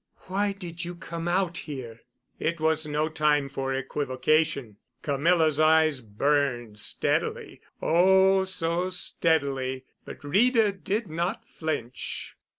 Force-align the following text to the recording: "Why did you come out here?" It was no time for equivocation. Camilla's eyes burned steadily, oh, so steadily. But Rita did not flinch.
"Why 0.21 0.51
did 0.51 0.83
you 0.83 0.95
come 0.95 1.27
out 1.27 1.57
here?" 1.69 2.01
It 2.39 2.59
was 2.59 2.87
no 2.87 3.07
time 3.07 3.47
for 3.49 3.71
equivocation. 3.71 4.77
Camilla's 5.03 5.59
eyes 5.59 6.01
burned 6.01 6.79
steadily, 6.79 7.61
oh, 7.83 8.43
so 8.45 8.89
steadily. 8.89 9.85
But 10.03 10.23
Rita 10.23 10.71
did 10.71 11.07
not 11.07 11.45
flinch. 11.45 12.35